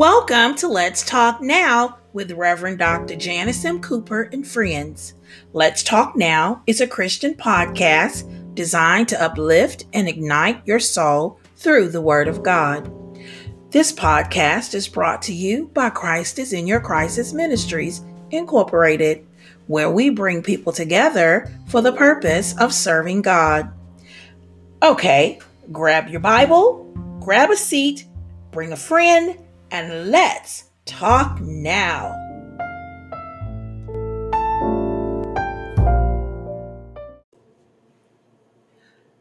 [0.00, 3.16] Welcome to Let's Talk Now with Reverend Dr.
[3.16, 3.82] Janice M.
[3.82, 5.12] Cooper and friends.
[5.52, 11.90] Let's Talk Now is a Christian podcast designed to uplift and ignite your soul through
[11.90, 12.90] the Word of God.
[13.68, 19.26] This podcast is brought to you by Christ is in Your Crisis Ministries, Incorporated,
[19.66, 23.70] where we bring people together for the purpose of serving God.
[24.82, 25.40] Okay,
[25.70, 26.90] grab your Bible,
[27.20, 28.06] grab a seat,
[28.50, 29.36] bring a friend,
[29.70, 32.16] and let's talk now.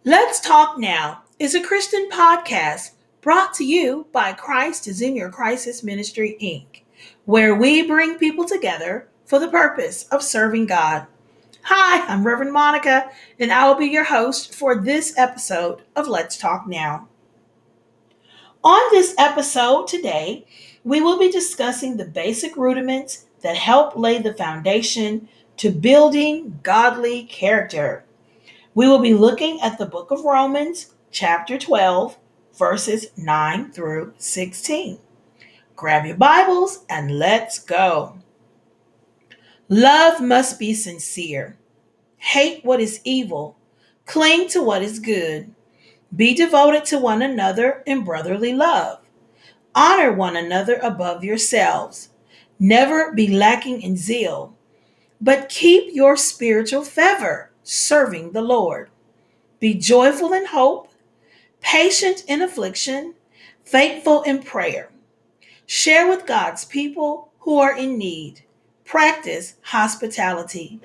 [0.05, 2.91] Let's Talk Now is a Christian podcast
[3.21, 6.81] brought to you by Christ is in Your Crisis Ministry, Inc.,
[7.25, 11.05] where we bring people together for the purpose of serving God.
[11.63, 16.37] Hi, I'm Reverend Monica, and I will be your host for this episode of Let's
[16.37, 17.08] Talk Now.
[18.63, 20.45] On this episode today,
[20.83, 27.23] we will be discussing the basic rudiments that help lay the foundation to building godly
[27.23, 28.03] character.
[28.75, 32.17] We will be looking at the book of Romans, chapter 12,
[32.53, 34.99] verses 9 through 16.
[35.77, 38.17] Grab your Bibles and let's go.
[39.69, 41.57] Love must be sincere.
[42.17, 43.57] Hate what is evil.
[44.05, 45.55] Cling to what is good.
[46.15, 48.99] Be devoted to one another in brotherly love.
[49.75, 52.09] Honor one another above yourselves.
[52.59, 54.55] Never be lacking in zeal,
[55.21, 58.89] but keep your spiritual fervor, serving the Lord.
[59.59, 60.89] Be joyful in hope,
[61.61, 63.13] patient in affliction,
[63.63, 64.89] faithful in prayer.
[65.67, 68.41] Share with God's people who are in need.
[68.83, 70.79] Practice hospitality.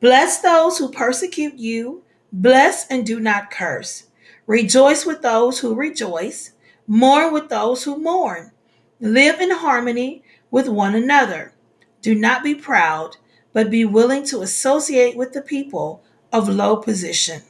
[0.00, 2.02] Bless those who persecute you.
[2.32, 4.08] Bless and do not curse.
[4.46, 6.52] Rejoice with those who rejoice,
[6.86, 8.52] mourn with those who mourn.
[9.00, 11.52] Live in harmony with one another.
[12.00, 13.16] Do not be proud,
[13.52, 16.02] but be willing to associate with the people
[16.32, 17.42] of low position.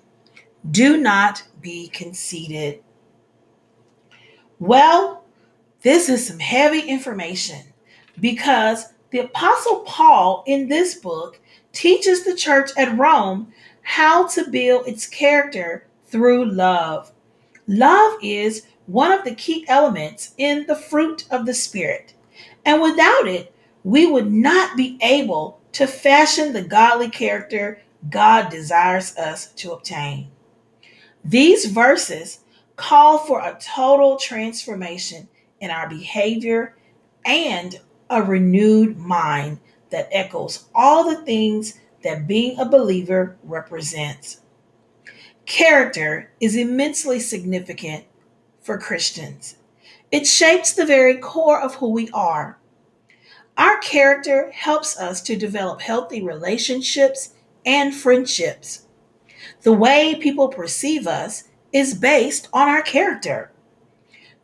[0.71, 2.83] Do not be conceited.
[4.59, 5.25] Well,
[5.83, 7.73] this is some heavy information
[8.21, 11.41] because the Apostle Paul in this book
[11.73, 13.53] teaches the church at Rome
[13.83, 17.11] how to build its character through love.
[17.67, 22.15] Love is one of the key elements in the fruit of the Spirit.
[22.65, 23.53] And without it,
[23.83, 27.81] we would not be able to fashion the godly character
[28.11, 30.31] God desires us to obtain.
[31.25, 32.41] These verses
[32.77, 35.29] call for a total transformation
[35.61, 36.77] in our behavior
[37.25, 37.81] and
[38.11, 44.42] a renewed mind that echoes all the things that being a believer represents.
[45.47, 48.05] Character is immensely significant
[48.61, 49.57] for Christians.
[50.13, 52.59] It shapes the very core of who we are.
[53.59, 57.35] Our character helps us to develop healthy relationships
[57.67, 58.87] and friendships.
[59.63, 63.51] The way people perceive us is based on our character.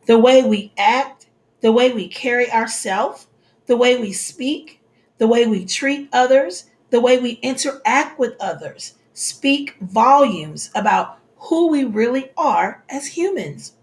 [0.05, 1.27] The way we act,
[1.61, 3.27] the way we carry ourselves,
[3.67, 4.81] the way we speak,
[5.17, 11.67] the way we treat others, the way we interact with others speak volumes about who
[11.67, 13.73] we really are as humans.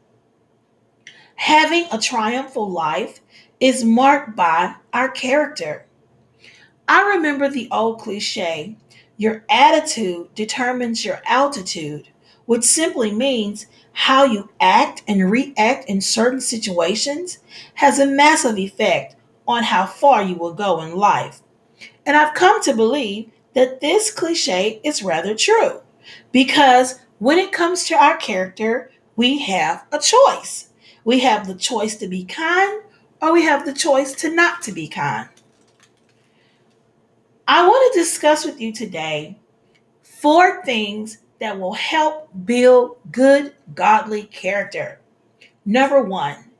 [1.35, 3.21] Having a triumphal life
[3.61, 5.85] is marked by our character.
[6.89, 8.77] I remember the old cliche
[9.19, 12.09] your attitude determines your altitude,
[12.47, 17.41] which simply means how you act and react in certain situations
[17.75, 19.17] has a massive effect
[19.47, 21.43] on how far you will go in life.
[22.07, 25.81] And I've come to believe that this cliche is rather true
[26.31, 30.69] because when it comes to our character, we have a choice.
[31.05, 32.83] We have the choice to be kind
[33.23, 35.31] or we have the choice to not to be kind.
[37.49, 39.39] I want to discuss with you today
[40.03, 45.01] four things that will help build good, godly character.
[45.65, 46.51] Number one,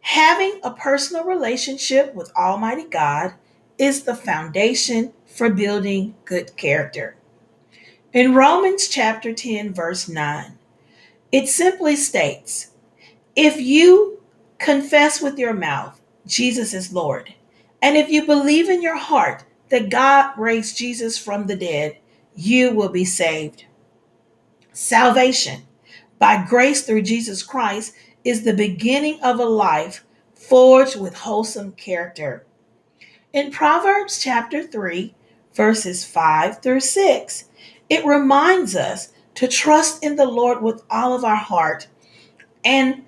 [0.00, 3.32] having a personal relationship with Almighty God
[3.78, 7.16] is the foundation for building good character.
[8.12, 10.58] In Romans chapter 10, verse 9,
[11.30, 12.72] it simply states
[13.34, 14.20] If you
[14.58, 17.34] confess with your mouth Jesus is Lord,
[17.80, 21.96] and if you believe in your heart that God raised Jesus from the dead,
[22.36, 23.64] you will be saved.
[24.72, 25.62] Salvation
[26.18, 27.94] by grace through Jesus Christ
[28.24, 30.04] is the beginning of a life
[30.34, 32.46] forged with wholesome character.
[33.32, 35.14] In Proverbs chapter 3,
[35.54, 37.44] verses 5 through 6,
[37.88, 41.88] it reminds us to trust in the Lord with all of our heart
[42.62, 43.06] and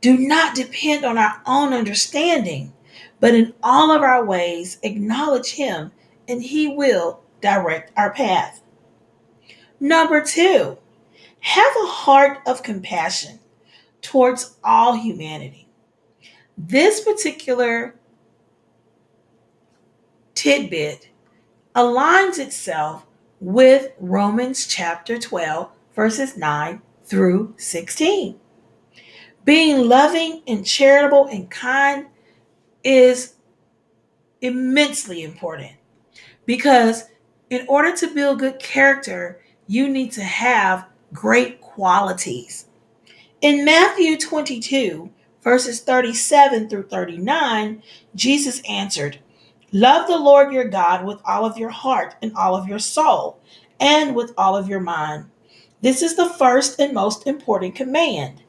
[0.00, 2.72] do not depend on our own understanding,
[3.18, 5.90] but in all of our ways acknowledge Him,
[6.28, 8.62] and He will direct our path.
[9.80, 10.78] Number two,
[11.40, 13.40] have a heart of compassion
[14.02, 15.68] towards all humanity.
[16.56, 17.96] This particular
[20.44, 21.08] tidbit
[21.74, 23.06] aligns itself
[23.40, 28.38] with Romans chapter 12, verses 9 through 16.
[29.46, 32.08] Being loving and charitable and kind
[32.82, 33.36] is
[34.42, 35.72] immensely important
[36.44, 37.04] because
[37.48, 42.66] in order to build good character, you need to have great qualities.
[43.40, 45.10] In Matthew 22,
[45.40, 47.82] verses 37 through 39,
[48.14, 49.20] Jesus answered,
[49.74, 53.40] Love the Lord your God with all of your heart and all of your soul
[53.80, 55.24] and with all of your mind.
[55.80, 58.40] This is the first and most important command.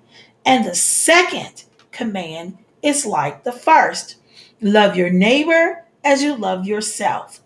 [0.46, 4.18] And the second command is like the first
[4.62, 7.42] love your neighbor as you love yourself.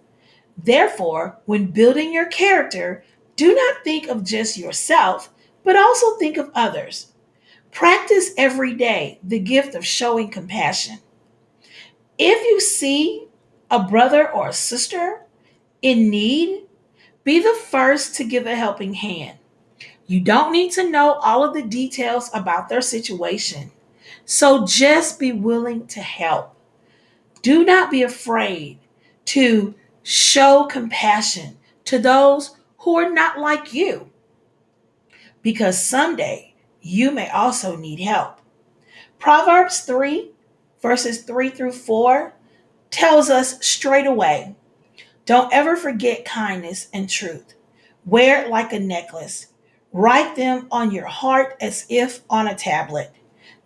[0.57, 3.05] Therefore, when building your character,
[3.37, 5.29] do not think of just yourself,
[5.63, 7.13] but also think of others.
[7.71, 10.99] Practice every day the gift of showing compassion.
[12.17, 13.28] If you see
[13.71, 15.25] a brother or a sister
[15.81, 16.63] in need,
[17.23, 19.37] be the first to give a helping hand.
[20.07, 23.71] You don't need to know all of the details about their situation,
[24.25, 26.55] so just be willing to help.
[27.41, 28.79] Do not be afraid
[29.25, 34.09] to show compassion to those who are not like you,
[35.43, 38.39] because someday you may also need help.
[39.19, 40.31] Proverbs 3,
[40.81, 42.33] verses 3 through 4
[42.91, 44.55] tells us straight away
[45.29, 47.53] don't ever forget kindness and truth.
[48.03, 49.53] Wear it like a necklace.
[49.93, 53.11] Write them on your heart as if on a tablet.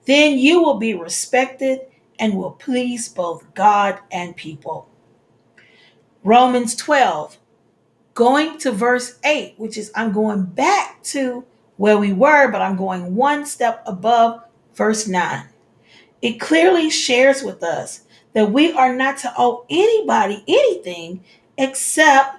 [0.05, 1.79] Then you will be respected
[2.19, 4.89] and will please both God and people.
[6.25, 7.37] Romans 12,
[8.13, 11.45] going to verse 8, which is I'm going back to
[11.77, 14.43] where we were, but I'm going one step above
[14.75, 15.47] verse 9.
[16.21, 18.01] It clearly shares with us
[18.33, 21.23] that we are not to owe anybody anything
[21.57, 22.37] except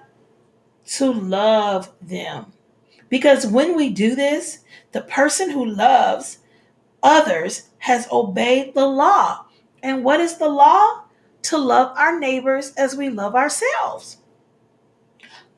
[0.86, 2.52] to love them.
[3.08, 4.58] Because when we do this,
[4.92, 6.38] the person who loves
[7.02, 9.44] others has obeyed the law.
[9.82, 11.02] And what is the law?
[11.42, 14.16] To love our neighbors as we love ourselves.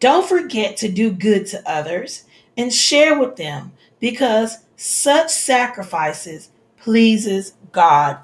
[0.00, 2.24] Don't forget to do good to others
[2.56, 8.18] and share with them because such sacrifices pleases God.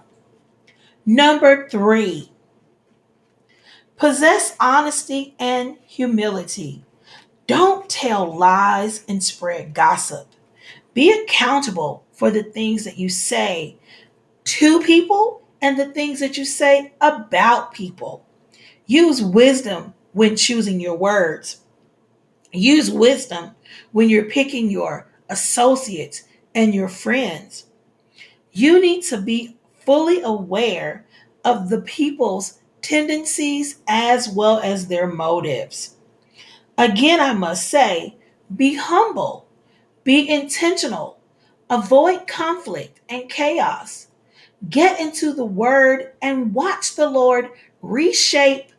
[1.05, 2.31] Number 3.
[3.97, 6.85] Possess honesty and humility.
[7.49, 10.29] Don't tell lies and spread gossip.
[10.95, 13.77] Be accountable for the things that you say
[14.45, 18.25] to people and the things that you say about people.
[18.87, 21.63] Use wisdom when choosing your words.
[22.53, 23.57] Use wisdom
[23.91, 27.67] when you're picking your associates and your friends.
[28.53, 31.05] You need to be fully aware
[31.45, 35.97] of the people's tendencies as well as their motives.
[36.79, 38.17] Again, I must say,
[38.57, 39.47] be humble,
[40.05, 41.19] be intentional,
[41.71, 44.09] avoid conflict and chaos.
[44.69, 47.51] Get into the word and watch the Lord
[47.83, 48.71] reshape,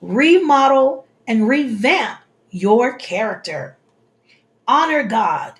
[0.00, 3.76] remodel, and revamp your character.
[4.66, 5.54] Honor God.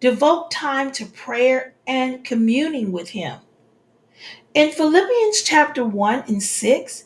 [0.00, 3.38] Devote time to prayer and communing with Him.
[4.54, 7.04] In Philippians chapter 1 and 6,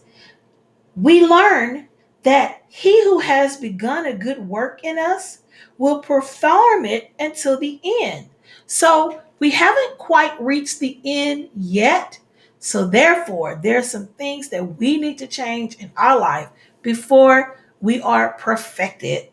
[0.96, 1.88] we learn
[2.23, 5.42] that he who has begun a good work in us
[5.78, 8.28] will perform it until the end.
[8.66, 12.18] So we haven't quite reached the end yet.
[12.58, 16.49] So therefore, there are some things that we need to change in our life
[16.82, 19.28] before we are perfected.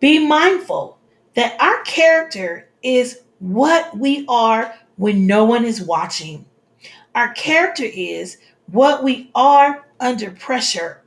[0.00, 0.98] Be mindful
[1.34, 6.46] that our character is what we are when no one is watching.
[7.14, 11.02] Our character is what we are under pressure.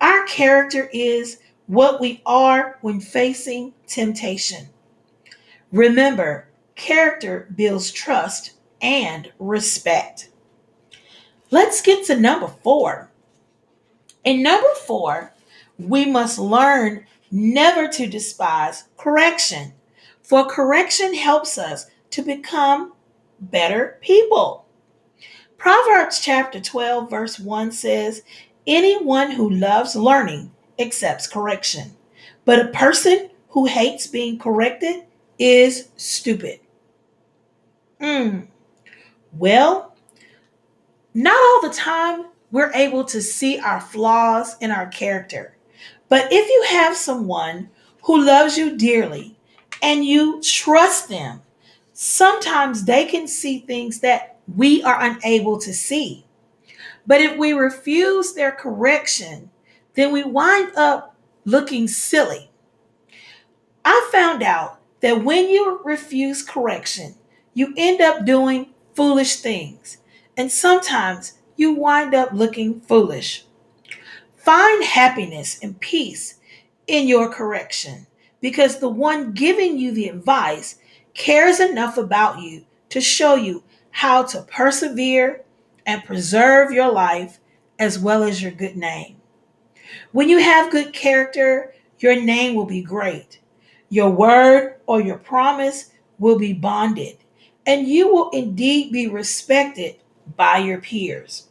[0.00, 4.68] Our character is what we are when facing temptation.
[5.72, 10.28] Remember, character builds trust and respect.
[11.50, 13.10] Let's get to number four.
[14.24, 15.32] In number four,
[15.78, 19.72] we must learn never to despise correction,
[20.22, 22.92] for correction helps us to become
[23.40, 24.66] better people.
[25.58, 28.22] Proverbs chapter 12, verse 1 says,
[28.66, 31.96] Anyone who loves learning accepts correction,
[32.44, 35.04] but a person who hates being corrected
[35.38, 36.60] is stupid.
[38.00, 38.48] Mm.
[39.32, 39.94] Well,
[41.14, 45.56] Not all the time we're able to see our flaws in our character.
[46.08, 47.70] But if you have someone
[48.02, 49.36] who loves you dearly
[49.82, 51.42] and you trust them,
[51.98, 56.26] sometimes they can see things that we are unable to see.
[57.06, 59.50] But if we refuse their correction,
[59.94, 62.50] then we wind up looking silly.
[63.82, 67.14] I found out that when you refuse correction,
[67.54, 69.96] you end up doing foolish things.
[70.36, 73.46] And sometimes you wind up looking foolish.
[74.36, 76.34] Find happiness and peace
[76.86, 78.06] in your correction
[78.42, 80.78] because the one giving you the advice
[81.16, 85.42] cares enough about you to show you how to persevere
[85.86, 87.40] and preserve your life
[87.78, 89.16] as well as your good name.
[90.12, 93.40] When you have good character, your name will be great.
[93.88, 97.16] Your word or your promise will be bonded,
[97.64, 99.96] and you will indeed be respected
[100.36, 101.48] by your peers.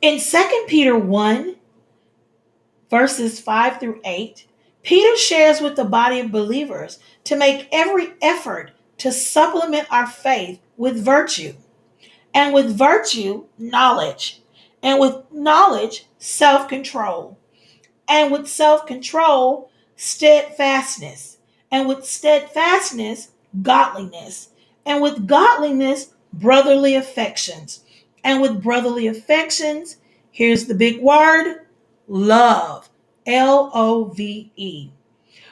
[0.00, 1.56] In 2 Peter 1,
[2.90, 4.46] verses 5 through 8,
[4.84, 10.60] Peter shares with the body of believers to make every effort to supplement our faith
[10.76, 11.54] with virtue,
[12.32, 14.42] and with virtue, knowledge,
[14.82, 17.38] and with knowledge, self control,
[18.08, 21.38] and with self control, steadfastness,
[21.70, 23.30] and with steadfastness,
[23.62, 24.50] godliness,
[24.84, 27.84] and with godliness, brotherly affections,
[28.22, 29.96] and with brotherly affections,
[30.30, 31.66] here's the big word
[32.06, 32.90] love.
[33.26, 34.90] L O V E.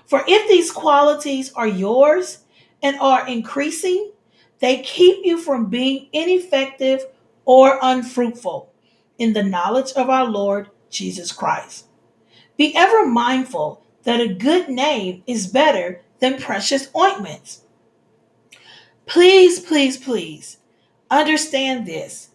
[0.06, 2.44] For if these qualities are yours
[2.82, 4.12] and are increasing,
[4.58, 7.04] they keep you from being ineffective
[7.44, 8.70] or unfruitful
[9.18, 11.86] in the knowledge of our Lord Jesus Christ.
[12.56, 17.62] Be ever mindful that a good name is better than precious ointments.
[19.06, 20.58] Please, please, please
[21.10, 22.28] understand this.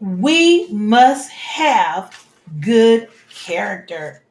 [0.00, 2.26] We must have
[2.60, 4.21] good character.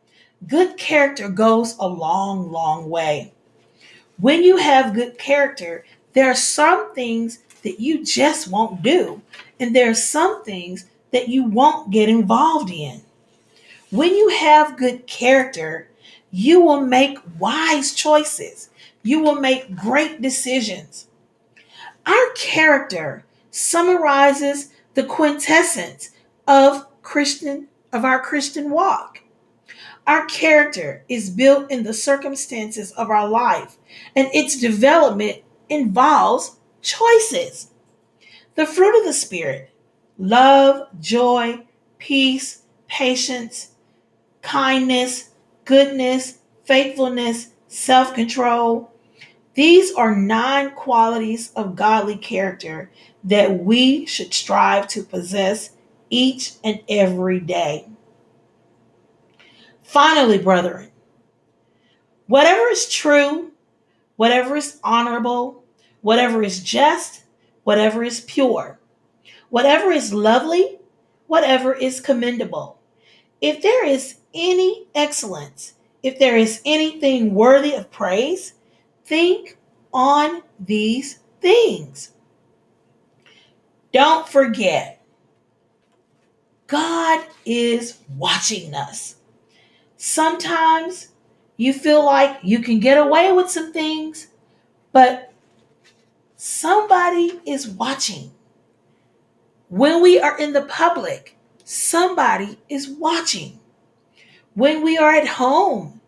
[0.47, 3.33] Good character goes a long, long way.
[4.17, 9.21] When you have good character, there are some things that you just won't do,
[9.59, 13.01] and there are some things that you won't get involved in.
[13.91, 15.89] When you have good character,
[16.31, 18.69] you will make wise choices.
[19.03, 21.07] You will make great decisions.
[22.05, 26.11] Our character summarizes the quintessence
[26.47, 29.21] of Christian of our Christian walk.
[30.07, 33.77] Our character is built in the circumstances of our life,
[34.15, 37.67] and its development involves choices.
[38.55, 39.69] The fruit of the Spirit
[40.17, 41.65] love, joy,
[41.97, 43.71] peace, patience,
[44.41, 45.29] kindness,
[45.65, 48.91] goodness, faithfulness, self control.
[49.53, 52.91] These are nine qualities of godly character
[53.23, 55.71] that we should strive to possess
[56.09, 57.87] each and every day.
[59.91, 60.89] Finally, brethren,
[62.27, 63.51] whatever is true,
[64.15, 65.65] whatever is honorable,
[65.99, 67.25] whatever is just,
[67.65, 68.79] whatever is pure,
[69.49, 70.79] whatever is lovely,
[71.27, 72.79] whatever is commendable,
[73.41, 78.53] if there is any excellence, if there is anything worthy of praise,
[79.03, 79.57] think
[79.93, 82.11] on these things.
[83.91, 85.03] Don't forget,
[86.67, 89.17] God is watching us.
[90.03, 91.09] Sometimes
[91.57, 94.29] you feel like you can get away with some things,
[94.91, 95.31] but
[96.35, 98.31] somebody is watching.
[99.69, 103.59] When we are in the public, somebody is watching.
[104.55, 106.01] When we are at home,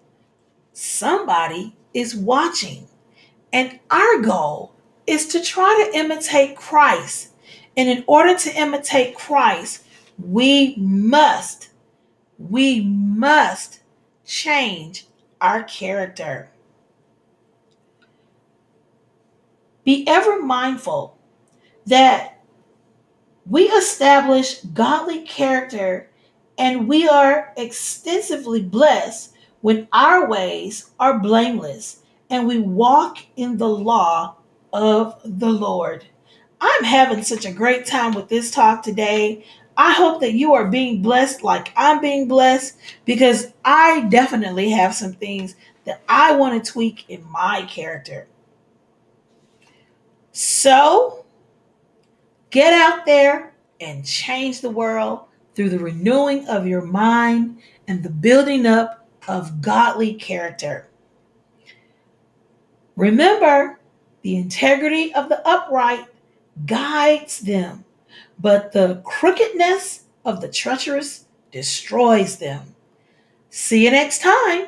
[0.72, 2.88] somebody is watching.
[3.54, 4.74] And our goal
[5.06, 7.30] is to try to imitate Christ.
[7.78, 9.86] And in order to imitate Christ,
[10.18, 11.70] we must,
[12.40, 13.82] we must
[14.26, 15.08] change
[15.42, 16.50] our character.
[19.84, 21.18] Be ever mindful
[21.86, 22.40] that
[23.50, 26.10] we establish godly character
[26.58, 33.68] and we are extensively blessed when our ways are blameless and we walk in the
[33.68, 34.38] law
[34.72, 36.06] of the Lord.
[36.62, 39.46] I'm having such a great time with this talk today.
[39.78, 44.94] I hope that you are being blessed like I'm being blessed because I definitely have
[44.94, 48.28] some things that I want to tweak in my character.
[50.32, 51.26] So,
[52.50, 55.26] get out there and change the world
[55.56, 60.88] through the renewing of your mind and the building up of godly character.
[62.96, 63.80] Remember,
[64.22, 66.06] the integrity of the upright
[66.66, 67.84] guides them,
[68.40, 72.76] but the crookedness of the treacherous destroys them.
[73.50, 74.68] See you next time.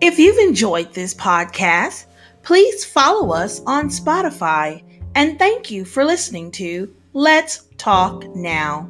[0.00, 2.06] If you've enjoyed this podcast,
[2.42, 4.82] please follow us on Spotify
[5.14, 8.88] and thank you for listening to Let's Talk Now.